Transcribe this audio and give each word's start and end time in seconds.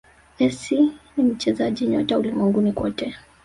essi 0.39 0.91
ni 1.17 1.23
mchezaji 1.23 1.87
nyota 1.87 2.17
ulimwenguni 2.19 2.73
kote 2.73 3.15